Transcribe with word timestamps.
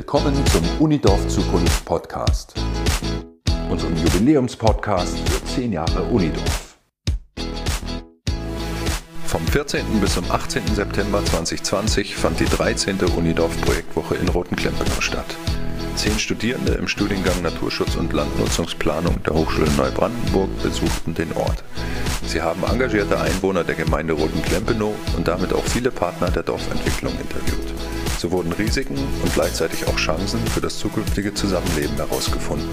Willkommen 0.00 0.34
zum 0.46 0.62
Unidorf 0.78 1.28
Zukunft 1.28 1.84
Podcast, 1.84 2.54
unserem 3.68 3.94
Jubiläumspodcast 3.98 5.18
für 5.28 5.44
10 5.44 5.74
Jahre 5.74 6.04
Unidorf. 6.04 6.78
Vom 9.26 9.46
14. 9.48 9.84
bis 10.00 10.14
zum 10.14 10.24
18. 10.30 10.74
September 10.74 11.22
2020 11.22 12.16
fand 12.16 12.40
die 12.40 12.46
13. 12.46 12.98
Unidorf 13.14 13.60
Projektwoche 13.60 14.14
in 14.14 14.28
Rotenklempener 14.28 15.02
statt. 15.02 15.36
Zehn 15.96 16.18
Studierende 16.18 16.72
im 16.72 16.88
Studiengang 16.88 17.42
Naturschutz 17.42 17.96
und 17.96 18.14
Landnutzungsplanung 18.14 19.22
der 19.24 19.34
Hochschule 19.34 19.70
Neubrandenburg 19.76 20.62
besuchten 20.62 21.12
den 21.12 21.30
Ort. 21.34 21.62
Sie 22.26 22.40
haben 22.40 22.64
engagierte 22.64 23.20
Einwohner 23.20 23.64
der 23.64 23.74
Gemeinde 23.74 24.14
Rotenklempenow 24.14 24.94
und 25.18 25.28
damit 25.28 25.52
auch 25.52 25.64
viele 25.64 25.90
Partner 25.90 26.30
der 26.30 26.44
Dorfentwicklung 26.44 27.12
interviewt. 27.20 27.79
So 28.20 28.30
wurden 28.32 28.52
Risiken 28.52 28.98
und 28.98 29.32
gleichzeitig 29.32 29.86
auch 29.86 29.96
Chancen 29.96 30.46
für 30.48 30.60
das 30.60 30.78
zukünftige 30.78 31.32
Zusammenleben 31.32 31.96
herausgefunden. 31.96 32.68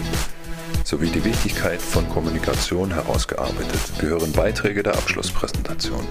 Sowie 0.84 1.08
die 1.08 1.24
Wichtigkeit 1.24 1.82
von 1.82 2.06
Kommunikation 2.10 2.94
herausgearbeitet, 2.94 3.80
gehören 3.98 4.34
Beiträge 4.34 4.84
der 4.84 4.96
Abschlusspräsentation. 4.96 6.06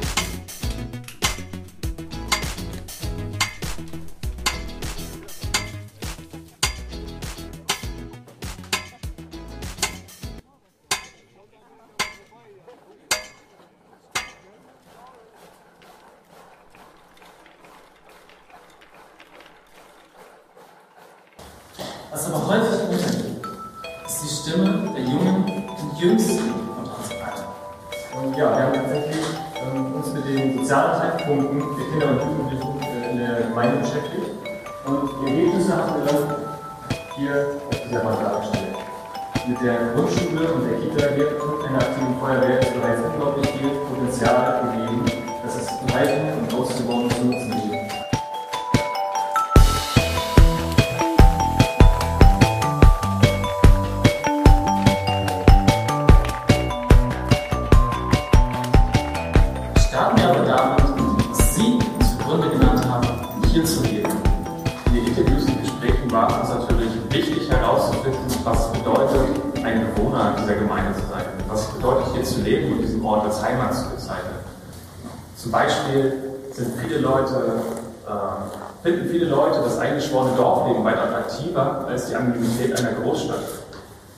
Treffpunkten 31.16 31.58
der 31.58 31.86
Kinder 31.86 32.08
und 32.10 32.20
Jugendlichen 32.20 32.80
äh, 32.82 33.10
in 33.10 33.18
der 33.18 33.48
Gemeinde 33.48 33.78
beschäftigt. 33.78 34.30
Und 34.84 35.10
die 35.20 35.30
Ergebnisse 35.30 35.76
haben 35.76 36.04
wir 36.04 36.12
dann 36.12 36.36
hier 37.16 37.46
auf 37.68 37.82
dieser 37.82 38.04
Wand 38.04 38.22
dargestellt. 38.22 38.76
Mit 39.48 39.62
der 39.62 39.94
Grundschule 39.94 40.52
und 40.52 40.62
der 40.68 40.78
Kita 40.78 41.16
wird 41.16 41.32
in 41.66 41.72
der 41.72 41.80
aktiven 41.80 42.18
Feuerwehr 42.20 42.60
ist 42.60 42.74
bereits 42.74 43.00
unglaublich 43.00 43.48
viel 43.50 43.68
Potenzial 43.68 44.62
gegeben, 44.64 45.04
das 45.44 45.56
es 45.56 45.68
erhalten 45.88 46.45
Zum 75.46 75.52
Beispiel 75.52 76.12
sind 76.50 76.72
viele 76.82 76.98
Leute, 76.98 77.36
äh, 78.04 78.82
finden 78.82 79.08
viele 79.08 79.26
Leute 79.26 79.60
das 79.62 79.78
eingeschworene 79.78 80.36
Dorfleben 80.36 80.84
weit 80.84 80.98
attraktiver 80.98 81.86
als 81.86 82.08
die 82.08 82.16
Anonymität 82.16 82.76
einer 82.76 82.98
Großstadt. 83.00 83.44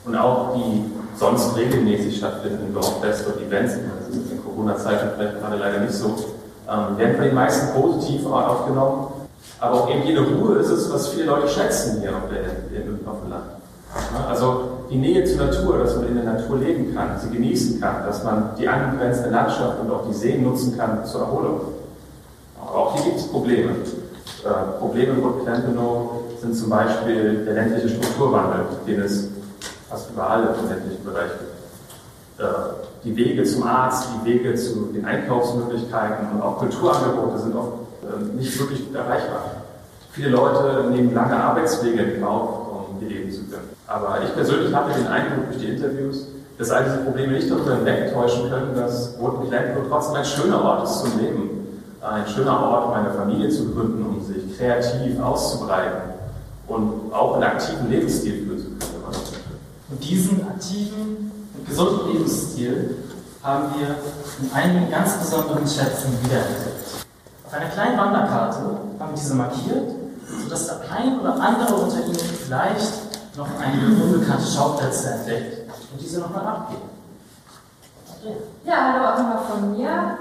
Und 0.06 0.16
auch 0.16 0.54
die 0.54 0.90
sonst 1.14 1.54
regelmäßig 1.54 2.16
stattfindenden 2.16 2.72
Dorffeste 2.72 3.30
und 3.30 3.42
Events, 3.42 3.74
das 3.74 4.16
ist 4.16 4.32
in 4.32 4.42
Corona-Zeiten 4.42 5.10
vielleicht 5.16 5.38
gerade 5.38 5.56
leider 5.58 5.80
nicht 5.80 5.92
so, 5.92 6.16
ähm, 6.66 6.96
werden 6.96 7.16
von 7.16 7.24
den 7.26 7.34
meisten 7.34 7.78
positiv 7.78 8.24
aufgenommen. 8.24 9.08
Aber 9.60 9.82
auch 9.82 9.90
eben 9.90 10.04
jede 10.04 10.22
Ruhe 10.22 10.56
ist 10.56 10.70
es, 10.70 10.90
was 10.90 11.08
viele 11.08 11.24
Leute 11.24 11.48
schätzen 11.48 12.00
hier 12.00 12.08
auf, 12.08 12.22
der, 12.30 12.40
auf 13.06 13.20
dem 13.20 13.30
Land. 13.30 13.57
Also 14.28 14.70
die 14.90 14.96
Nähe 14.96 15.24
zur 15.24 15.46
Natur, 15.46 15.78
dass 15.78 15.96
man 15.96 16.08
in 16.08 16.14
der 16.16 16.24
Natur 16.24 16.58
leben 16.58 16.94
kann, 16.94 17.18
sie 17.18 17.30
genießen 17.30 17.80
kann, 17.80 18.04
dass 18.06 18.22
man 18.24 18.50
die 18.58 18.68
angrenzende 18.68 19.30
Landschaft 19.30 19.80
und 19.80 19.90
auch 19.90 20.06
die 20.08 20.14
Seen 20.14 20.44
nutzen 20.44 20.76
kann 20.76 21.04
zur 21.04 21.22
Erholung. 21.22 21.60
Aber 22.60 22.74
auch 22.78 22.94
hier 22.94 23.04
gibt 23.04 23.18
es 23.18 23.28
Probleme. 23.28 23.70
Äh, 23.70 24.78
Probleme 24.78 25.12
in 25.12 25.22
Burg-Klempenow 25.22 26.10
sind 26.40 26.54
zum 26.54 26.70
Beispiel 26.70 27.44
der 27.44 27.54
ländliche 27.54 27.88
Strukturwandel, 27.88 28.66
den 28.86 29.00
es 29.00 29.28
fast 29.88 30.10
überall 30.10 30.42
im 30.42 30.68
ländlichen 30.68 31.04
Bereich 31.04 31.30
gibt. 31.38 32.40
Äh, 32.40 33.04
Die 33.04 33.16
Wege 33.16 33.44
zum 33.44 33.62
Arzt, 33.62 34.08
die 34.12 34.30
Wege 34.30 34.54
zu 34.54 34.90
den 34.92 35.04
Einkaufsmöglichkeiten 35.04 36.32
und 36.34 36.42
auch 36.42 36.58
Kulturangebote 36.58 37.38
sind 37.38 37.56
oft 37.56 37.72
äh, 38.02 38.36
nicht 38.36 38.58
wirklich 38.58 38.92
erreichbar. 38.92 39.62
Viele 40.12 40.30
Leute 40.30 40.90
nehmen 40.90 41.14
lange 41.14 41.36
Arbeitswege 41.36 42.02
in 42.02 42.22
Kauf, 42.22 42.67
hier 42.98 43.08
leben 43.08 43.30
zu 43.30 43.44
können. 43.44 43.68
Aber 43.86 44.18
ich 44.22 44.34
persönlich 44.34 44.74
hatte 44.74 44.98
den 44.98 45.06
Eindruck 45.06 45.46
durch 45.50 45.58
die 45.58 45.68
Interviews, 45.68 46.26
dass 46.58 46.70
all 46.70 46.84
diese 46.84 46.98
Probleme 46.98 47.34
nicht 47.34 47.50
darüber 47.50 47.76
hinwegtäuschen 47.76 48.50
können, 48.50 48.74
dass 48.74 49.14
Roten-Klempenow 49.20 49.88
trotzdem 49.88 50.16
ein 50.16 50.24
schöner 50.24 50.62
Ort 50.64 50.84
ist 50.84 51.00
zum 51.00 51.18
Leben. 51.18 51.50
Ein 52.00 52.26
schöner 52.26 52.60
Ort, 52.60 52.86
um 52.86 52.92
eine 52.92 53.10
Familie 53.10 53.48
zu 53.48 53.72
gründen, 53.72 54.04
um 54.04 54.24
sich 54.24 54.56
kreativ 54.56 55.20
auszubreiten 55.20 56.14
und 56.68 57.12
auch 57.12 57.34
einen 57.34 57.44
aktiven 57.44 57.90
Lebensstil 57.90 58.44
führen 58.44 58.58
zu 58.58 58.64
können. 58.64 58.78
Und 59.90 60.04
diesen 60.04 60.46
aktiven 60.46 61.30
und 61.56 61.66
gesunden 61.66 62.12
Lebensstil 62.12 62.96
haben 63.42 63.74
wir 63.78 63.88
in 64.42 64.52
einigen 64.52 64.90
ganz 64.90 65.16
besonderen 65.18 65.66
Schätzen 65.66 66.12
wiederentdeckt. 66.22 67.06
Auf 67.46 67.54
einer 67.54 67.70
kleinen 67.70 67.98
Wanderkarte 67.98 68.58
haben 68.98 69.12
wir 69.12 69.16
diese 69.16 69.34
markiert, 69.34 69.88
sodass 70.42 70.66
der 70.66 70.80
ein 70.96 71.20
oder 71.20 71.34
andere 71.34 71.74
unter 71.74 72.04
Ihnen 72.04 72.14
vielleicht 72.14 72.92
noch 73.36 73.48
einige 73.60 73.86
unbekannte 73.86 74.46
Schauplätze 74.46 75.10
entdeckt 75.10 75.70
und 75.92 76.00
diese 76.00 76.20
nochmal 76.20 76.46
abgeben. 76.46 76.90
Ja, 78.64 78.92
hallo 78.92 79.04
auch 79.06 79.18
nochmal 79.18 79.44
von 79.48 79.76
mir. 79.76 80.18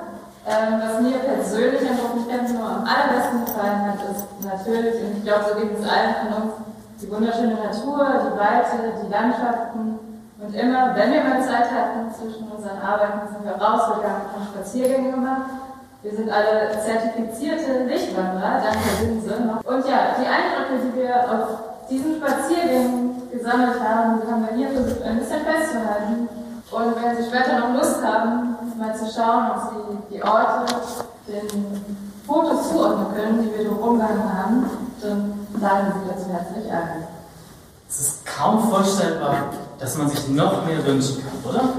Ähm, 0.48 0.80
was 0.80 1.02
mir 1.02 1.20
persönlich 1.20 1.82
an 1.82 1.98
Gruppenkämpfen 1.98 2.58
am 2.58 2.86
allerbesten 2.88 3.44
gefallen 3.44 3.84
hat, 3.84 4.00
ist 4.08 4.24
natürlich, 4.40 5.04
und 5.04 5.18
ich 5.18 5.24
glaube, 5.24 5.46
so 5.50 5.60
geht 5.60 5.78
es 5.78 5.84
allen 5.84 6.16
von 6.24 6.44
uns, 6.44 6.54
die 7.02 7.12
wunderschöne 7.12 7.56
Natur, 7.56 8.32
die 8.32 8.40
Weite, 8.40 9.04
die 9.04 9.12
Landschaften. 9.12 10.00
Und 10.40 10.54
immer, 10.54 10.96
wenn 10.96 11.12
wir 11.12 11.24
mal 11.24 11.44
Zeit 11.44 11.68
hatten 11.70 12.14
zwischen 12.14 12.48
unseren 12.48 12.80
Arbeiten, 12.80 13.28
sind 13.28 13.44
wir 13.44 13.60
rausgegangen 13.60 14.30
und 14.38 14.48
Spaziergänge 14.54 15.12
gemacht. 15.12 15.67
Wir 16.04 16.16
sind 16.16 16.30
alle 16.30 16.70
zertifizierte 16.86 17.86
Lichtwanderer, 17.86 18.62
danke 18.62 19.04
Linse. 19.04 19.34
Und 19.64 19.88
ja, 19.88 20.14
die 20.20 20.28
Eindrücke, 20.28 20.86
die 20.86 21.02
wir 21.02 21.16
auf 21.16 21.90
diesen 21.90 22.18
Spaziergängen 22.18 23.32
gesammelt 23.32 23.82
haben, 23.82 24.22
haben 24.30 24.48
wir 24.48 24.56
hier 24.58 24.70
versucht 24.70 25.02
ein 25.02 25.18
bisschen 25.18 25.42
festzuhalten. 25.42 26.30
Und 26.70 27.04
wenn 27.04 27.18
Sie 27.18 27.24
später 27.24 27.60
noch 27.60 27.74
Lust 27.74 28.04
haben, 28.04 28.56
mal 28.78 28.96
zu 28.96 29.06
schauen, 29.12 29.52
ob 29.52 29.72
Sie 29.72 30.16
die 30.16 30.24
Orte 30.24 30.76
den 31.28 31.98
Fotos 32.28 32.70
zuordnen 32.70 33.16
können, 33.16 33.42
die 33.42 33.58
wir 33.58 33.68
drumherum 33.68 34.02
haben, 34.04 34.70
dann 35.02 35.48
laden 35.60 35.94
Sie 35.94 36.10
dazu 36.10 36.30
herzlich 36.30 36.72
ein. 36.72 37.08
Es 37.90 38.02
ist 38.02 38.26
kaum 38.26 38.70
vorstellbar, 38.70 39.46
dass 39.80 39.98
man 39.98 40.10
sich 40.10 40.28
noch 40.28 40.64
mehr 40.66 40.86
wünschen 40.86 41.24
kann, 41.24 41.52
oder? 41.52 41.70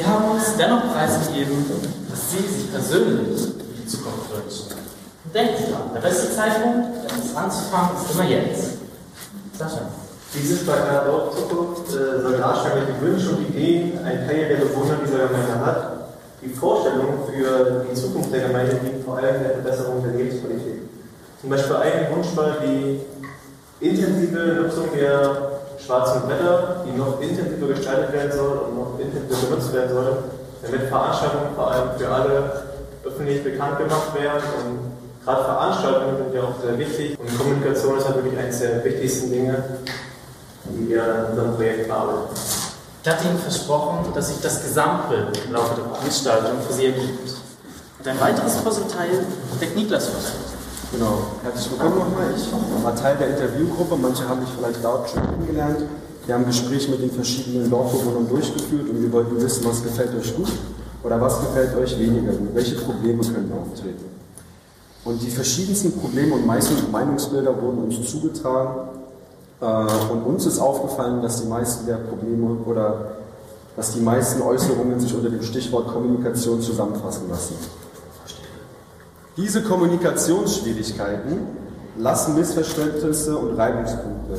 Sie 0.00 0.06
haben 0.06 0.30
uns 0.30 0.56
dennoch 0.56 0.94
preisgegeben, 0.94 1.66
dass 2.08 2.30
Sie 2.30 2.38
sich 2.38 2.72
persönlich 2.72 3.38
für 3.38 3.82
die 3.82 3.86
Zukunft 3.86 4.32
wünschen. 4.32 4.72
Und 5.26 5.34
denken 5.34 5.54
Sie 5.58 5.70
dran, 5.70 5.90
der 5.94 6.00
beste 6.00 6.34
Zeitpunkt, 6.34 7.04
etwas 7.04 7.36
anzufangen, 7.36 7.90
ist 8.00 8.14
immer 8.14 8.24
jetzt. 8.24 8.78
Sascha. 9.58 9.90
Dieses 10.32 10.64
Plakat 10.64 11.06
Dorf 11.06 11.36
Zukunft 11.36 11.90
äh, 11.90 12.22
soll 12.22 12.38
darstellen, 12.38 12.86
welche 12.86 13.00
Wünsche 13.02 13.28
und 13.28 13.50
Ideen 13.50 13.98
ein 14.02 14.26
Teil 14.26 14.48
der 14.48 14.56
Bewohner 14.64 14.96
dieser 15.04 15.28
Gemeinde 15.28 15.66
hat. 15.66 15.92
Die 16.40 16.48
Vorstellung 16.48 17.28
für 17.30 17.84
die 17.84 17.94
Zukunft 17.94 18.32
der 18.32 18.48
Gemeinde 18.48 18.80
liegt 18.82 19.04
vor 19.04 19.18
allem 19.18 19.36
in 19.36 19.42
der 19.42 19.52
Verbesserung 19.52 20.02
der 20.02 20.12
Lebensqualität. 20.12 20.80
Zum 21.42 21.50
Beispiel 21.50 21.76
ein 21.76 22.16
Wunsch 22.16 22.28
war 22.34 22.56
die 22.64 23.00
intensive 23.80 24.62
Nutzung 24.62 24.88
der 24.96 25.49
schwarzen 25.84 26.22
Blätter, 26.22 26.84
die 26.86 26.96
noch 26.96 27.20
intensiver 27.20 27.68
gestaltet 27.68 28.12
werden 28.12 28.32
soll 28.32 28.58
und 28.58 28.76
noch 28.76 28.98
intensiver 28.98 29.48
genutzt 29.48 29.72
werden 29.72 29.90
soll, 29.90 30.16
damit 30.62 30.88
Veranstaltungen 30.88 31.54
vor 31.54 31.70
allem 31.70 31.88
für 31.98 32.08
alle 32.08 32.52
öffentlich 33.04 33.42
bekannt 33.42 33.78
gemacht 33.78 34.14
werden. 34.14 34.42
Und 34.60 35.24
gerade 35.24 35.44
Veranstaltungen 35.44 36.16
sind 36.18 36.34
ja 36.34 36.42
auch 36.42 36.60
sehr 36.62 36.78
wichtig 36.78 37.18
und 37.18 37.38
Kommunikation 37.38 37.98
ist 37.98 38.06
halt 38.06 38.16
wirklich 38.16 38.38
eines 38.38 38.58
der 38.58 38.84
wichtigsten 38.84 39.30
Dinge, 39.30 39.64
die 40.64 40.88
wir 40.88 41.02
in 41.02 41.24
unserem 41.30 41.54
Projekt 41.56 41.88
bearbeiten. 41.88 42.34
Ich 43.02 43.08
hatte 43.08 43.24
Ihnen 43.24 43.38
versprochen, 43.38 44.12
dass 44.14 44.28
sich 44.28 44.40
das 44.42 44.62
Gesamtbild 44.62 45.46
im 45.46 45.52
Laufe 45.52 45.74
der 45.74 45.84
Veranstaltung 45.84 46.60
für 46.66 46.72
Sie 46.74 46.86
ergibt. 46.86 47.30
Und 47.98 48.08
ein 48.08 48.20
weiteres 48.20 48.56
Puzzleteil 48.56 49.24
deckt 49.60 49.76
Niklas 49.76 50.08
vor. 50.08 50.20
Genau, 50.92 51.22
herzlich 51.44 51.70
willkommen 51.70 51.98
nochmal. 52.00 52.34
Ich 52.36 52.50
war 52.82 52.96
Teil 52.96 53.16
der 53.16 53.28
Interviewgruppe, 53.28 53.94
manche 53.96 54.28
haben 54.28 54.40
mich 54.40 54.48
vielleicht 54.58 54.82
dort 54.82 55.08
schon 55.08 55.22
kennengelernt. 55.22 55.84
Wir 56.26 56.34
haben 56.34 56.44
Gespräche 56.44 56.90
mit 56.90 57.00
den 57.00 57.12
verschiedenen 57.12 57.70
Dorfbewohnern 57.70 58.28
durchgeführt 58.28 58.90
und 58.90 59.00
wir 59.00 59.12
wollten 59.12 59.40
wissen, 59.40 59.64
was 59.66 59.84
gefällt 59.84 60.12
euch 60.16 60.34
gut 60.34 60.50
oder 61.04 61.20
was 61.20 61.38
gefällt 61.42 61.76
euch 61.76 61.96
weniger 61.96 62.32
gut, 62.32 62.48
welche 62.54 62.74
Probleme 62.74 63.22
können 63.22 63.52
auftreten. 63.52 64.04
Und 65.04 65.22
die 65.22 65.30
verschiedensten 65.30 65.92
Probleme 65.92 66.34
und 66.34 66.44
Meinungsbilder 66.44 67.62
wurden 67.62 67.84
uns 67.84 68.10
zugetragen 68.10 68.88
äh, 69.60 69.64
und 70.12 70.22
uns 70.24 70.46
ist 70.46 70.58
aufgefallen, 70.58 71.22
dass 71.22 71.40
die 71.40 71.48
meisten 71.48 71.86
der 71.86 71.98
Probleme 71.98 72.56
oder 72.66 73.12
dass 73.76 73.92
die 73.92 74.00
meisten 74.00 74.42
Äußerungen 74.42 74.98
sich 74.98 75.14
unter 75.14 75.30
dem 75.30 75.42
Stichwort 75.42 75.86
Kommunikation 75.86 76.60
zusammenfassen 76.60 77.30
lassen. 77.30 77.54
Diese 79.36 79.62
Kommunikationsschwierigkeiten 79.62 81.38
lassen 81.96 82.34
Missverständnisse 82.34 83.36
und 83.36 83.56
Reibungspunkte 83.56 84.38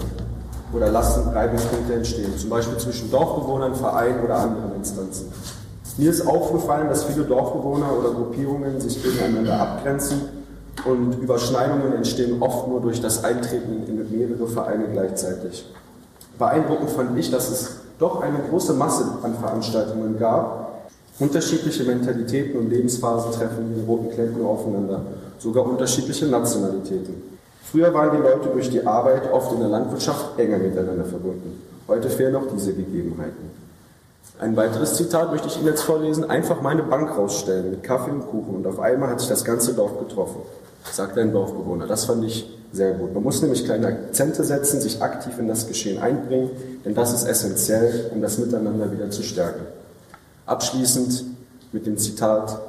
oder 0.74 0.90
lassen 0.90 1.30
Reibungspunkte 1.30 1.94
entstehen, 1.94 2.38
zum 2.38 2.50
Beispiel 2.50 2.78
zwischen 2.78 3.10
Dorfbewohnern, 3.10 3.76
Vereinen 3.76 4.24
oder 4.24 4.38
anderen 4.38 4.76
Instanzen. 4.76 5.32
Mir 5.98 6.10
ist 6.10 6.26
aufgefallen, 6.26 6.90
dass 6.90 7.04
viele 7.04 7.26
Dorfbewohner 7.26 7.88
oder 7.98 8.12
Gruppierungen 8.12 8.80
sich 8.80 9.02
gegeneinander 9.02 9.60
abgrenzen 9.60 10.22
und 10.86 11.16
Überschneidungen 11.22 11.94
entstehen 11.94 12.42
oft 12.42 12.68
nur 12.68 12.82
durch 12.82 13.02
das 13.02 13.24
Eintreten 13.24 13.84
in 13.88 14.18
mehrere 14.18 14.48
Vereine 14.48 14.86
gleichzeitig. 14.92 15.66
Beeindruckend 16.40 16.90
fand 16.92 17.18
ich, 17.20 17.30
dass 17.30 17.50
es 17.50 17.82
doch 18.00 18.22
eine 18.22 18.40
große 18.50 18.74
Masse 18.74 19.06
an 19.22 19.36
Veranstaltungen 19.36 20.18
gab. 20.18 20.61
Unterschiedliche 21.22 21.84
Mentalitäten 21.84 22.60
und 22.60 22.72
Lebensphasen 22.72 23.32
treffen 23.32 23.76
in 23.76 23.86
Roten 23.86 24.10
Klempner 24.10 24.44
aufeinander, 24.44 25.04
sogar 25.38 25.68
unterschiedliche 25.68 26.26
Nationalitäten. 26.26 27.14
Früher 27.72 27.94
waren 27.94 28.18
die 28.18 28.24
Leute 28.24 28.50
durch 28.52 28.72
die 28.72 28.84
Arbeit 28.84 29.32
oft 29.32 29.54
in 29.54 29.60
der 29.60 29.70
Landwirtschaft 29.70 30.40
enger 30.40 30.58
miteinander 30.58 31.06
verbunden. 31.06 31.62
Heute 31.88 32.10
fehlen 32.10 32.36
auch 32.36 32.48
diese 32.52 32.74
Gegebenheiten. 32.74 33.52
Ein 34.40 34.56
weiteres 34.56 34.96
Zitat 34.96 35.30
möchte 35.30 35.48
ich 35.48 35.58
Ihnen 35.58 35.68
jetzt 35.68 35.84
vorlesen. 35.84 36.28
Einfach 36.28 36.60
meine 36.64 36.82
Bank 36.82 37.16
rausstellen 37.16 37.70
mit 37.70 37.84
Kaffee 37.84 38.10
und 38.10 38.26
Kuchen 38.26 38.56
und 38.56 38.66
auf 38.66 38.80
einmal 38.80 39.12
hat 39.12 39.20
sich 39.20 39.30
das 39.30 39.46
ganze 39.46 39.76
Dorf 39.76 40.00
getroffen, 40.00 40.42
sagt 40.92 41.20
ein 41.20 41.32
Dorfbewohner. 41.32 41.86
Das 41.86 42.06
fand 42.06 42.26
ich 42.26 42.50
sehr 42.74 42.94
gut. 42.94 43.14
Man 43.14 43.22
muss 43.22 43.44
nämlich 43.44 43.64
kleine 43.64 43.86
Akzente 43.86 44.44
setzen, 44.44 44.82
sich 44.82 45.04
aktiv 45.04 45.38
in 45.38 45.48
das 45.48 45.68
Geschehen 45.68 46.02
einbringen, 46.02 46.50
denn 46.84 46.96
das 46.96 47.14
ist 47.14 47.28
essentiell, 47.28 48.10
um 48.12 48.24
das 48.24 48.40
Miteinander 48.40 48.92
wieder 48.92 49.12
zu 49.12 49.22
stärken. 49.22 49.81
Abschließend 50.52 51.24
mit 51.72 51.86
dem 51.86 51.98
Zitat, 51.98 52.60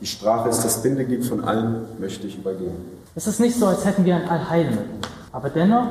die 0.00 0.06
Sprache 0.06 0.48
ist 0.50 0.64
das 0.64 0.80
Bindeglied 0.82 1.24
von 1.24 1.42
allen, 1.42 1.84
möchte 1.98 2.28
ich 2.28 2.38
übergehen. 2.38 2.76
Es 3.16 3.26
ist 3.26 3.40
nicht 3.40 3.58
so, 3.58 3.66
als 3.66 3.84
hätten 3.84 4.04
wir 4.04 4.14
ein 4.14 4.28
Allheilmittel, 4.28 5.00
aber 5.32 5.50
dennoch 5.50 5.86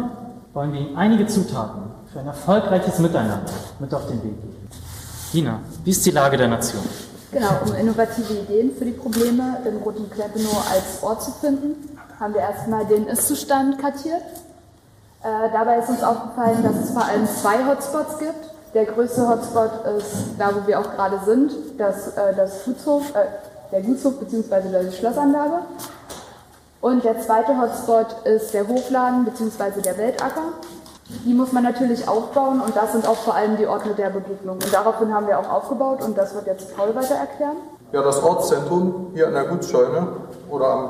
wollen 0.53 0.71
wir 0.71 0.79
Ihnen 0.79 0.95
einige 0.95 1.27
Zutaten 1.27 1.81
für 2.13 2.21
ein 2.21 2.27
erfolgreiches 2.27 2.97
Miteinander 2.99 3.51
mit 3.79 3.93
auf 3.93 4.07
den 4.07 4.23
Weg 4.23 4.41
geben. 4.41 4.67
Dina, 5.33 5.59
wie 5.83 5.89
ist 5.89 6.05
die 6.05 6.11
Lage 6.11 6.37
der 6.37 6.47
Nation? 6.47 6.81
Genau, 7.33 7.49
um 7.65 7.75
innovative 7.75 8.35
Ideen 8.35 8.71
für 8.77 8.85
die 8.85 8.91
Probleme 8.91 9.57
im 9.67 9.83
Roten 9.83 10.09
Kleppenow 10.09 10.65
als 10.71 11.03
Ort 11.03 11.23
zu 11.23 11.31
finden, 11.31 11.75
haben 12.21 12.33
wir 12.33 12.39
erstmal 12.39 12.85
den 12.85 13.05
Ist-Zustand 13.07 13.79
kartiert. 13.79 14.23
Äh, 15.21 15.51
dabei 15.51 15.79
ist 15.79 15.89
uns 15.89 16.03
aufgefallen, 16.03 16.63
dass 16.63 16.85
es 16.85 16.91
vor 16.91 17.03
allem 17.03 17.27
zwei 17.27 17.65
Hotspots 17.67 18.19
gibt. 18.19 18.52
Der 18.73 18.85
größte 18.85 19.27
Hotspot 19.27 19.69
ist 19.97 20.35
da, 20.39 20.49
wo 20.53 20.65
wir 20.67 20.79
auch 20.79 20.95
gerade 20.95 21.19
sind, 21.25 21.51
das, 21.77 22.17
äh, 22.17 22.33
das 22.35 22.65
Gutshof, 22.65 23.13
äh, 23.15 23.25
der 23.71 23.81
Gutshof 23.81 24.19
bzw. 24.19 24.89
die 24.89 24.95
Schlossanlage. 24.95 25.59
Und 26.81 27.03
der 27.03 27.19
zweite 27.19 27.59
Hotspot 27.61 28.07
ist 28.25 28.53
der 28.53 28.67
Hofladen 28.67 29.25
bzw. 29.25 29.79
der 29.81 29.97
Weltacker. 29.97 30.53
Die 31.25 31.33
muss 31.33 31.51
man 31.51 31.63
natürlich 31.63 32.07
aufbauen 32.07 32.61
und 32.61 32.75
das 32.75 32.93
sind 32.93 33.07
auch 33.07 33.17
vor 33.17 33.35
allem 33.35 33.57
die 33.57 33.67
Orte 33.67 33.93
der 33.93 34.09
Begegnung. 34.09 34.55
Und 34.55 34.73
daraufhin 34.73 35.13
haben 35.13 35.27
wir 35.27 35.37
auch 35.37 35.49
aufgebaut 35.49 36.01
und 36.01 36.17
das 36.17 36.33
wird 36.33 36.47
jetzt 36.47 36.75
Paul 36.75 36.95
weiter 36.95 37.15
erklären. 37.15 37.57
Ja, 37.91 38.01
das 38.01 38.23
Ortszentrum 38.23 39.11
hier 39.13 39.27
an 39.27 39.33
der 39.33 39.43
Gutsscheune 39.45 40.07
oder 40.49 40.89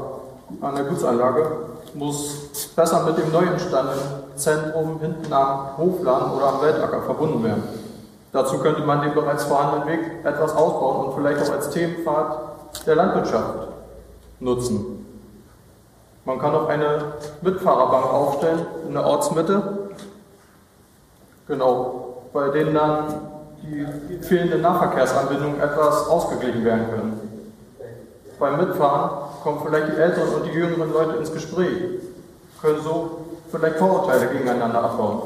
an 0.61 0.75
der 0.75 0.85
Gutsanlage 0.85 1.51
muss 1.95 2.69
besser 2.75 3.03
mit 3.03 3.17
dem 3.17 3.31
neu 3.31 3.43
entstandenen 3.43 4.22
Zentrum 4.35 4.99
hinten 4.99 5.31
am 5.31 5.77
Hofladen 5.77 6.33
oder 6.33 6.47
am 6.47 6.61
Weltacker 6.61 7.01
verbunden 7.01 7.43
werden. 7.43 7.63
Dazu 8.31 8.57
könnte 8.59 8.81
man 8.81 9.01
den 9.01 9.13
bereits 9.13 9.43
vorhandenen 9.43 9.87
Weg 9.87 10.25
etwas 10.25 10.55
ausbauen 10.55 11.05
und 11.05 11.15
vielleicht 11.15 11.41
auch 11.47 11.53
als 11.53 11.69
Themenpfad 11.69 12.85
der 12.85 12.95
Landwirtschaft 12.95 13.67
nutzen. 14.39 15.05
Man 16.25 16.39
kann 16.39 16.55
auch 16.55 16.67
eine 16.67 17.13
Mitfahrerbank 17.41 18.05
aufstellen 18.05 18.65
in 18.87 18.93
der 18.93 19.05
Ortsmitte 19.05 19.83
Genau, 21.47 22.23
bei 22.31 22.49
denen 22.49 22.73
dann 22.73 23.03
die 23.61 24.17
fehlende 24.21 24.59
Nahverkehrsanbindung 24.59 25.59
etwas 25.59 26.07
ausgeglichen 26.07 26.63
werden 26.63 26.89
können. 26.89 27.19
Beim 28.39 28.57
Mitfahren 28.57 29.29
kommen 29.43 29.61
vielleicht 29.65 29.93
die 29.93 30.01
älteren 30.01 30.35
und 30.35 30.45
die 30.45 30.51
jüngeren 30.51 30.91
Leute 30.91 31.17
ins 31.17 31.33
Gespräch, 31.33 31.99
können 32.61 32.81
so 32.81 33.25
vielleicht 33.53 33.77
Vorurteile 33.77 34.27
gegeneinander 34.27 34.83
abbauen. 34.83 35.21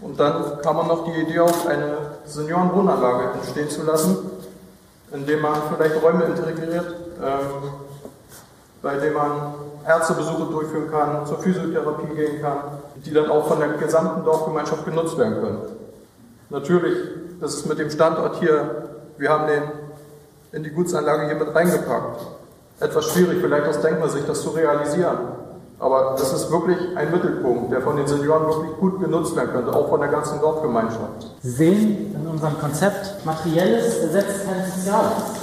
Und 0.00 0.18
dann 0.18 0.60
kann 0.60 0.76
man 0.76 0.88
noch 0.88 1.04
die 1.04 1.20
Idee 1.20 1.38
auf, 1.40 1.66
eine 1.66 1.98
Seniorenwohnanlage 2.24 3.38
entstehen 3.38 3.70
zu 3.70 3.84
lassen, 3.84 4.30
indem 5.12 5.40
man 5.40 5.54
vielleicht 5.72 6.02
Räume 6.02 6.24
integriert, 6.24 6.94
ähm, 7.22 7.70
bei 8.82 8.96
denen 8.96 9.14
man 9.14 9.54
Ärztebesuche 9.86 10.50
durchführen 10.50 10.90
kann, 10.90 11.26
zur 11.26 11.38
Physiotherapie 11.38 12.14
gehen 12.14 12.42
kann, 12.42 12.58
die 12.96 13.12
dann 13.12 13.30
auch 13.30 13.46
von 13.46 13.60
der 13.60 13.68
gesamten 13.70 14.24
Dorfgemeinschaft 14.24 14.84
genutzt 14.84 15.16
werden 15.16 15.40
können. 15.40 15.62
Natürlich, 16.50 16.96
ist 17.40 17.66
mit 17.66 17.78
dem 17.78 17.90
Standort 17.90 18.36
hier, 18.36 18.88
wir 19.16 19.30
haben 19.30 19.46
den 19.46 19.62
in 20.52 20.64
die 20.64 20.70
Gutsanlage 20.70 21.26
hier 21.26 21.36
mit 21.36 21.54
reingepackt. 21.54 22.20
Etwas 22.80 23.12
schwierig, 23.12 23.38
vielleicht 23.40 23.66
aus 23.66 23.80
Denkmalsicht, 23.80 24.28
das 24.28 24.42
zu 24.42 24.50
realisieren. 24.50 25.37
Aber 25.80 26.16
das 26.18 26.32
ist 26.32 26.50
wirklich 26.50 26.78
ein 26.96 27.10
Mittelpunkt, 27.12 27.70
der 27.70 27.80
von 27.82 27.96
den 27.96 28.06
Senioren 28.06 28.46
wirklich 28.46 28.76
gut 28.78 29.00
genutzt 29.00 29.36
werden 29.36 29.52
könnte, 29.52 29.72
auch 29.74 29.88
von 29.88 30.00
der 30.00 30.08
ganzen 30.08 30.40
Dorfgemeinschaft. 30.40 31.28
Sie 31.40 31.50
sehen 31.50 32.14
in 32.14 32.26
unserem 32.26 32.58
Konzept, 32.58 33.24
materielles 33.24 33.98
ersetzt 33.98 34.44
kein 34.44 34.64
Soziales. 34.72 35.38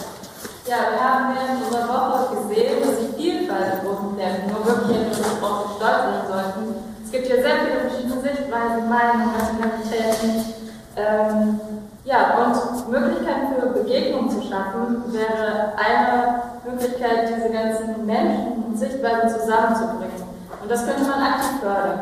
Ja, 0.67 0.75
wir 0.91 0.99
haben 0.99 1.35
während 1.35 1.63
unserer 1.63 1.87
Woche 1.87 2.35
gesehen, 2.35 2.81
dass 2.81 2.97
die 2.99 3.21
Vielfalt 3.21 3.65
der 3.65 3.79
großen 3.85 4.15
Pläne 4.15 4.39
nur 4.49 4.65
wirklich 4.65 4.97
etwas 4.97 5.39
drauf 5.39 5.77
stolz 5.77 6.03
sein 6.03 6.27
sollten. 6.27 6.75
Es 7.05 7.11
gibt 7.11 7.27
hier 7.27 7.41
sehr 7.41 7.55
viele 7.63 7.79
verschiedene 7.87 8.21
Sichtweisen, 8.21 8.89
Meinungen, 8.89 9.29
Nationalitäten. 9.37 10.53
Ähm, 10.97 11.59
ja, 12.03 12.37
und 12.43 12.89
Möglichkeiten 12.91 13.55
für 13.55 13.67
Begegnung 13.67 14.29
zu 14.29 14.41
schaffen, 14.41 15.03
wäre 15.13 15.73
eine 15.77 16.41
Möglichkeit, 16.65 17.29
diese 17.29 17.49
ganzen 17.49 18.05
Menschen 18.05 18.63
und 18.67 18.77
Sichtweisen 18.77 19.39
zusammenzubringen. 19.39 20.24
Und 20.65 20.71
das 20.71 20.83
könnte 20.83 21.03
man 21.03 21.21
aktiv 21.21 21.61
fördern. 21.61 22.01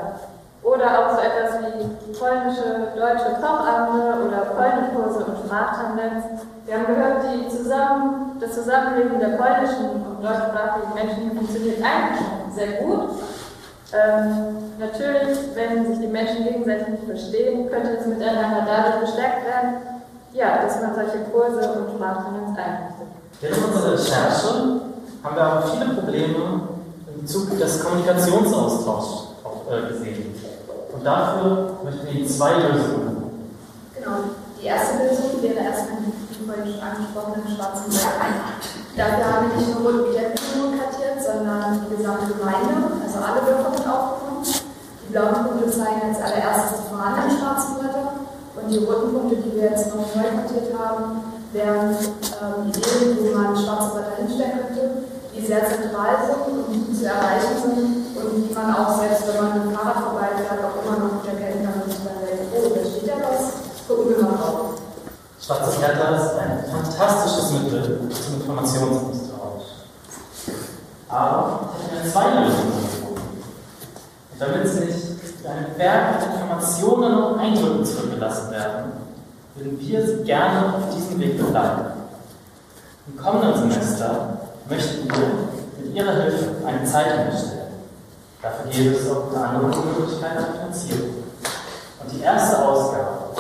Oder 0.64 0.88
auch 0.96 1.12
so 1.12 1.20
etwas 1.20 1.60
wie 1.60 2.16
polnische, 2.16 2.96
deutsche 2.96 3.36
Kochabende 3.44 4.24
oder 4.24 4.56
Polnikurse 4.56 5.26
und 5.26 5.38
Sprachtandems. 5.44 6.40
Wir 6.64 6.76
haben 6.76 6.88
gehört, 6.88 7.24
die 7.28 7.50
zusammen, 7.50 8.40
das 8.40 8.54
Zusammenleben 8.56 9.20
der 9.20 9.36
polnischen 9.36 10.00
und 10.00 10.24
deutschsprachigen 10.24 10.94
Menschen 10.96 11.36
funktioniert 11.36 11.84
eigentlich 11.84 12.56
sehr 12.56 12.88
gut. 12.88 13.20
Ähm, 13.92 14.56
natürlich, 14.80 15.40
wenn 15.56 15.86
sich 15.86 16.00
die 16.00 16.08
Menschen 16.08 16.46
gegenseitig 16.46 16.88
nicht 16.88 17.04
verstehen, 17.04 17.70
könnte 17.70 17.98
es 18.00 18.06
miteinander 18.06 18.64
dadurch 18.66 19.02
gestärkt 19.02 19.44
werden, 19.44 19.76
ja, 20.32 20.64
dass 20.64 20.82
man 20.82 20.96
solche 20.96 21.20
Kurse 21.34 21.68
und 21.68 22.00
Sprachtandems 22.00 22.58
einrichtet. 22.58 23.12
Während 23.42 23.66
unserer 23.66 23.92
Recherche 23.92 24.80
haben 25.22 25.36
wir 25.36 25.44
aber 25.44 25.64
viele 25.64 25.96
Probleme 25.96 26.73
Bezug 27.24 27.58
des 27.58 27.82
Kommunikationsaustauschs 27.82 29.28
äh, 29.72 29.94
gesehen. 29.94 30.36
Und 30.94 31.06
dafür 31.06 31.80
möchten 31.82 32.08
wir 32.12 32.28
zwei 32.28 32.52
Lösungen. 32.56 33.48
Genau. 33.96 34.36
Die 34.60 34.66
erste 34.68 35.08
Lösung 35.08 35.42
wäre 35.42 35.64
erstmal 35.64 36.04
die 36.04 36.36
vorhin 36.44 36.68
schon 36.68 36.84
angesprochenen 36.84 37.48
schwarzen 37.48 37.92
Seiten. 37.92 38.44
Dafür 38.98 39.24
haben 39.24 39.48
wir 39.48 39.56
nicht 39.56 39.72
nur 39.72 39.88
Rot- 39.88 40.04
und 40.04 40.12
Klettbühnen 40.12 40.76
kartiert, 40.76 41.24
sondern 41.24 41.88
die 41.88 41.96
gesamte 41.96 42.28
Gemeinde, 42.28 42.76
also 43.00 43.18
alle 43.24 43.40
Dörfer 43.48 43.72
mit 43.72 43.88
aufgenommen. 43.88 44.44
Die 44.44 45.12
blauen 45.12 45.48
Punkte 45.48 45.72
zeigen 45.72 46.04
als 46.04 46.20
allererstes 46.20 46.76
die 46.76 46.88
vorhandenen 46.92 47.40
schwarzen 47.40 47.80
Blätter 47.80 48.20
und 48.60 48.68
die 48.68 48.84
roten 48.84 49.14
Punkte, 49.16 49.36
die 49.40 49.56
wir 49.56 49.72
jetzt 49.72 49.88
noch 49.96 50.12
neu 50.12 50.28
kartiert 50.28 50.76
haben, 50.76 51.24
wären 51.56 51.96
ähm, 51.96 52.68
Ideen, 52.68 53.16
wo 53.16 53.32
man 53.32 53.56
schwarze 53.56 53.96
Blätter 53.96 54.20
hinstellen 54.20 54.60
könnte, 54.68 55.08
die 55.36 55.46
sehr 55.46 55.66
zentral 55.66 56.16
sind 56.24 56.46
und 56.46 56.93
zu 57.04 57.10
erreichen 57.10 58.06
und 58.16 58.50
die 58.50 58.54
man 58.54 58.76
auch 58.76 58.98
selbst, 58.98 59.28
wenn 59.28 59.44
man 59.44 59.54
mit 59.54 59.64
dem 59.64 59.76
Fahrrad 59.76 60.04
vorbeifährt, 60.04 60.64
auch 60.64 60.80
immer 60.80 61.04
noch 61.04 61.12
gut 61.20 61.28
erkennen 61.28 61.66
kann 61.66 61.82
und 61.84 61.92
sich 61.92 62.00
dann 62.04 62.24
denkt, 62.24 62.48
oh, 62.56 62.72
da 62.74 62.82
steht 62.90 63.08
ja 63.08 63.16
was, 63.20 63.88
gucken 63.88 64.16
wir 64.16 64.24
mal 64.24 64.38
drauf. 64.38 64.80
Schwarzes 65.42 65.76
Blätter 65.76 66.16
ist 66.16 66.40
ein 66.40 66.64
fantastisches 66.72 67.52
Mittel 67.52 68.10
zum 68.10 68.36
Informationsaustausch. 68.40 69.84
Aber 71.10 71.70
ich 72.06 72.16
habe 72.16 72.26
eine 72.26 72.52
damit 74.40 74.68
sie 74.68 74.80
nicht 74.86 74.98
ein 75.46 75.78
Berg 75.78 76.22
an 76.22 76.34
Informationen 76.34 77.24
und 77.24 77.40
Eindrücken 77.40 77.86
zurückgelassen 77.86 78.52
werden, 78.52 78.94
würden 79.56 79.80
wir 79.80 80.24
gerne 80.24 80.76
auf 80.76 80.96
diesem 80.96 81.20
Weg 81.20 81.38
begleiten. 81.38 81.86
Im 83.08 83.18
kommenden 83.18 83.70
Semester 83.70 84.38
möchten 84.70 85.10
wir 85.10 85.53
mit 85.94 86.02
Ihrer 86.02 86.14
Hilfe 86.14 86.50
eine 86.66 86.84
Zeitung 86.84 87.26
erstellen. 87.26 87.74
Dafür 88.42 88.72
gäbe 88.72 88.96
es 88.96 89.12
auch 89.12 89.32
anderem 89.36 89.72
die 89.72 90.02
Möglichkeit 90.02 90.36
der 90.36 90.46
Finanzierung. 90.54 91.24
Und 92.02 92.12
die 92.12 92.22
erste 92.22 92.66
Ausgabe 92.66 93.36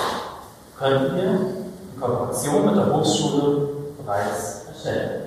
können 0.78 1.16
wir 1.16 1.24
in 1.24 2.00
Kooperation 2.00 2.66
mit 2.66 2.76
der 2.76 2.94
Hochschule 2.94 3.70
bereits 3.98 4.66
erstellen. 4.68 5.22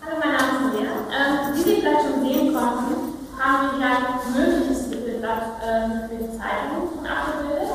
Hallo, 0.00 0.16
mein 0.20 0.32
Name 0.32 0.68
ist 0.68 0.80
Lea. 0.80 0.86
Ähm, 0.86 1.54
wie 1.54 1.62
Sie 1.62 1.80
vielleicht 1.80 2.02
schon 2.02 2.22
sehen 2.22 2.54
konnten, 2.54 3.18
haben 3.38 3.66
wir 3.66 3.78
hier 3.78 3.96
ein 3.96 4.32
mögliches 4.32 4.88
Titelblatt 4.88 5.42
ähm, 5.66 6.08
für 6.08 6.16
die 6.16 6.38
Zeitung 6.38 6.86
schon 6.94 7.06
abgebildet. 7.06 7.74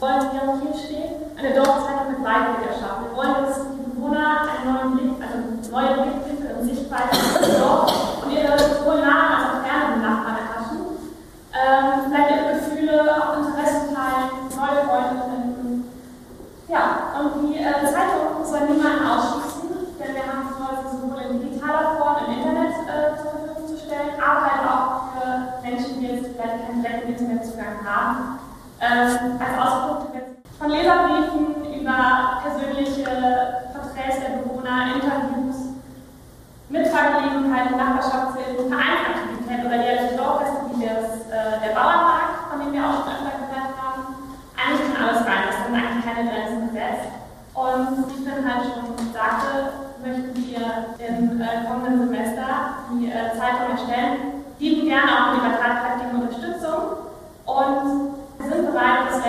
Wollen 0.00 0.22
wir 0.32 0.42
auch 0.42 0.58
hier 0.60 0.74
stehen? 0.74 1.14
Eine 1.38 1.54
Dorfzeitung 1.54 2.10
mit 2.10 2.24
Weitblick 2.24 2.74
erschaffen. 2.74 3.06
Wir 3.06 3.16
wollen, 3.16 3.46
dass 3.46 3.56
die 3.70 3.90
Bewohner 3.90 4.50
einen 4.50 4.74
neuen 4.74 4.96
Blick, 4.96 5.22
also 5.22 5.52
neue 5.72 6.04
Blickwinkel 6.04 6.56
und 6.58 6.68
Sichtweise 6.68 7.16
auf 7.16 7.40
das 7.40 7.58
Dorf 7.58 8.22
und 8.24 8.30
ihre 8.30 8.58
sowohl 8.58 9.00
nahen 9.00 9.32
als 9.32 9.44
auch 9.48 9.60
fernen 9.64 10.02
Nachbarn 10.02 10.36
erhaschen. 10.36 10.80
Ähm, 11.56 12.12
vielleicht 12.12 12.30
ihre 12.30 12.54
Gefühle, 12.60 12.96
auch 13.08 13.36
Interessen 13.40 13.96
teilen, 13.96 14.28
neue 14.52 14.84
Freunde 14.84 15.22
finden. 15.32 15.88
Ja, 16.68 17.16
und 17.18 17.48
die 17.48 17.56
äh, 17.56 17.88
Zeitung 17.88 18.44
soll 18.44 18.68
niemanden 18.68 19.06
ausschließen, 19.06 19.96
denn 19.96 20.14
wir 20.14 20.26
haben 20.28 20.48
vor, 20.56 20.84
sie 20.84 20.96
sowohl 21.00 21.22
in 21.24 21.40
digitaler 21.40 21.96
Form 21.96 22.16
im 22.26 22.32
Internet 22.36 22.72
äh, 22.84 23.16
zur 23.16 23.32
Verfügung 23.32 23.66
zu 23.66 23.76
stellen, 23.80 24.12
aber 24.20 24.40
halt 24.44 24.64
auch 24.68 24.92
für 25.12 25.62
Menschen, 25.64 26.00
die 26.00 26.06
jetzt 26.06 26.36
vielleicht 26.36 26.66
keinen 26.68 26.82
direkten 26.82 27.12
Internetzugang 27.16 27.80
haben. 27.80 28.38
Ähm, 28.80 29.40
als 29.40 29.56
Ausdruck 29.56 30.12
von 30.58 30.70
Leserbriefen 30.70 31.80
über 31.80 32.42
persönliche 32.42 33.04
Porträts 33.72 34.20
der 34.22 34.38
Bewohner, 34.38 34.94
Interviews, 34.94 35.72
Mitfahrgelegenheiten, 36.72 37.76
Nachbarschaftshilfen, 37.76 38.72
Vereinsaktivitäten 38.72 39.66
oder 39.66 39.76
jährliche 39.76 40.16
Dorffeste 40.16 40.72
wie 40.72 40.86
das, 40.88 41.28
äh, 41.28 41.60
der 41.60 41.74
Bauernmarkt, 41.76 42.48
von 42.48 42.60
dem 42.60 42.72
wir 42.72 42.80
auch 42.80 43.04
schon 43.04 43.12
öfter 43.12 43.44
gehört 43.44 43.76
haben. 43.76 44.02
Eigentlich 44.56 44.88
kann 44.88 45.04
alles 45.04 45.20
rein, 45.28 45.52
es 45.52 45.56
sind 45.66 45.74
eigentlich 45.76 46.04
keine 46.04 46.30
Grenzen 46.30 46.72
gesetzt. 46.72 47.12
Und 47.52 48.08
wie 48.08 48.24
Finn 48.24 48.40
halt 48.40 48.64
schon 48.64 48.88
sagte, 49.12 49.84
möchten 50.00 50.32
wir 50.32 50.96
im 50.96 51.40
äh, 51.40 51.68
kommenden 51.68 52.08
Semester 52.08 52.48
die 52.96 53.12
äh, 53.12 53.36
Zeitung 53.36 53.76
erstellen, 53.76 54.48
bieten 54.58 54.88
gerne 54.88 55.12
auch 55.12 55.34
die 55.36 55.44
tatkräftige 55.44 56.16
Unterstützung 56.16 57.12
und 57.44 58.16
wir 58.38 58.48
sind 58.48 58.72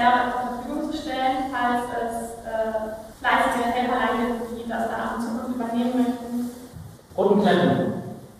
bereit, 0.03 0.33
das 0.33 0.33
Lehrer 0.33 0.33
zur 0.33 0.55
Verfügung 0.55 0.91
zu 0.91 0.97
stellen, 0.97 1.37
falls 1.51 1.83
es 2.03 2.45
äh, 2.45 2.93
fleißige 3.19 3.73
Helferlein 3.73 4.37
gibt, 4.39 4.65
die 4.65 4.69
das 4.69 4.89
dann 4.89 5.01
auch 5.01 5.15
in 5.17 5.21
Zukunft 5.21 5.55
übernehmen 5.55 5.97
möchten. 5.97 6.51
Roten 7.17 7.41
Klemmen, 7.41 7.93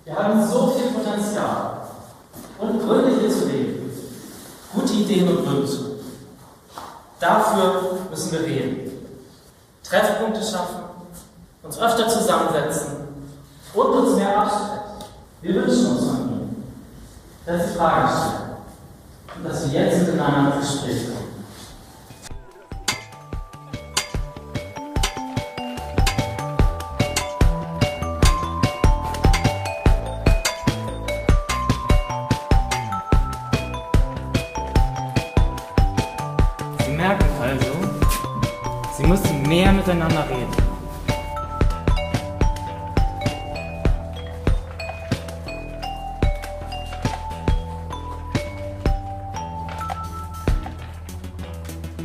wir 0.06 0.16
haben 0.16 0.48
so 0.48 0.68
viel 0.68 0.92
Potenzial 0.92 1.88
und 2.60 2.80
Gründe 2.80 3.20
hier 3.20 3.30
zu 3.30 3.48
leben. 3.48 3.92
Gute 4.74 4.94
Ideen 4.94 5.38
und 5.38 5.46
Wünsche. 5.46 5.80
Dafür 7.20 8.00
müssen 8.10 8.32
wir 8.32 8.40
reden. 8.42 8.92
Treffpunkte 9.84 10.42
schaffen, 10.42 10.84
uns 11.62 11.80
öfter 11.80 12.08
zusammensetzen 12.08 12.94
und 13.74 13.86
uns 13.86 14.16
mehr 14.16 14.38
absprechen. 14.40 14.80
Wir 15.42 15.56
wünschen 15.56 15.86
uns 15.92 16.06
von 16.06 16.18
Ihnen, 16.18 16.74
dass 17.46 17.68
Sie 17.68 17.78
Fragen 17.78 18.10
stellen 18.10 18.44
und 19.36 19.46
dass 19.46 19.72
wir 19.72 19.82
jetzt 19.82 20.00
miteinander 20.00 20.56
ins 20.56 20.72
Gespräch 20.72 21.08
kommen. 21.08 21.23
Sie 39.04 39.10
müssen 39.10 39.42
mehr 39.50 39.74
miteinander 39.74 40.26
reden. 40.30 40.48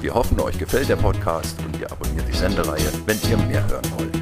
Wir 0.01 0.13
hoffen, 0.13 0.41
euch 0.41 0.59
gefällt 0.59 0.89
der 0.89 0.97
Podcast 0.97 1.57
und 1.65 1.79
ihr 1.79 1.91
abonniert 1.93 2.27
die 2.27 2.37
Sendereihe, 2.37 2.91
wenn 3.07 3.19
ihr 3.31 3.37
mehr 3.47 3.65
hören 3.69 3.93
wollt. 3.97 4.18